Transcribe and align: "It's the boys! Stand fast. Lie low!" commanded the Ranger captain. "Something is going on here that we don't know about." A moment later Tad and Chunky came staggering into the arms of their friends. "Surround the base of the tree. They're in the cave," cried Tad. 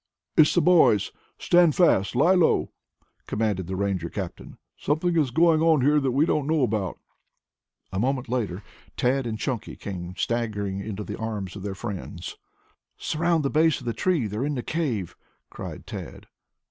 "It's 0.35 0.55
the 0.55 0.63
boys! 0.63 1.11
Stand 1.37 1.75
fast. 1.75 2.15
Lie 2.15 2.33
low!" 2.33 2.71
commanded 3.27 3.67
the 3.67 3.75
Ranger 3.75 4.09
captain. 4.09 4.57
"Something 4.75 5.15
is 5.15 5.29
going 5.29 5.61
on 5.61 5.81
here 5.81 5.99
that 5.99 6.09
we 6.09 6.25
don't 6.25 6.47
know 6.47 6.63
about." 6.63 6.97
A 7.93 7.99
moment 7.99 8.27
later 8.27 8.63
Tad 8.97 9.27
and 9.27 9.37
Chunky 9.37 9.75
came 9.75 10.15
staggering 10.15 10.79
into 10.79 11.03
the 11.03 11.19
arms 11.19 11.55
of 11.55 11.61
their 11.61 11.75
friends. 11.75 12.35
"Surround 12.97 13.45
the 13.45 13.51
base 13.51 13.79
of 13.79 13.85
the 13.85 13.93
tree. 13.93 14.25
They're 14.25 14.43
in 14.43 14.55
the 14.55 14.63
cave," 14.63 15.15
cried 15.51 15.85
Tad. 15.85 16.25